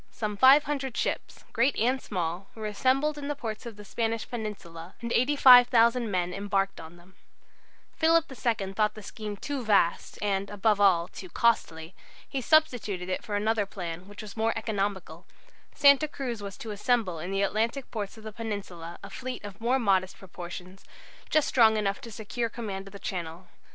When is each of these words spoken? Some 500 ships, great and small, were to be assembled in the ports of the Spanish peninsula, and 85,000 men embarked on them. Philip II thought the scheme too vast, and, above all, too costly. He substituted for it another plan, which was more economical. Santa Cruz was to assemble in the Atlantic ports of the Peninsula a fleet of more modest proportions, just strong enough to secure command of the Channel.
Some 0.09 0.35
500 0.35 0.97
ships, 0.97 1.45
great 1.53 1.75
and 1.77 2.01
small, 2.01 2.47
were 2.55 2.63
to 2.65 2.69
be 2.69 2.71
assembled 2.71 3.19
in 3.19 3.27
the 3.27 3.35
ports 3.35 3.67
of 3.67 3.75
the 3.75 3.85
Spanish 3.85 4.27
peninsula, 4.27 4.95
and 4.99 5.11
85,000 5.13 6.09
men 6.09 6.33
embarked 6.33 6.79
on 6.79 6.97
them. 6.97 7.13
Philip 7.97 8.25
II 8.31 8.73
thought 8.73 8.95
the 8.95 9.03
scheme 9.03 9.37
too 9.37 9.63
vast, 9.63 10.17
and, 10.19 10.49
above 10.49 10.81
all, 10.81 11.07
too 11.07 11.29
costly. 11.29 11.93
He 12.27 12.41
substituted 12.41 13.23
for 13.23 13.35
it 13.35 13.41
another 13.43 13.67
plan, 13.67 14.07
which 14.07 14.23
was 14.23 14.35
more 14.35 14.53
economical. 14.57 15.27
Santa 15.75 16.07
Cruz 16.07 16.41
was 16.41 16.57
to 16.57 16.71
assemble 16.71 17.19
in 17.19 17.29
the 17.29 17.43
Atlantic 17.43 17.91
ports 17.91 18.17
of 18.17 18.23
the 18.23 18.31
Peninsula 18.31 18.97
a 19.03 19.11
fleet 19.11 19.43
of 19.43 19.61
more 19.61 19.77
modest 19.77 20.17
proportions, 20.17 20.83
just 21.29 21.47
strong 21.47 21.77
enough 21.77 22.01
to 22.01 22.09
secure 22.11 22.49
command 22.49 22.87
of 22.87 22.91
the 22.93 22.97
Channel. 22.97 23.45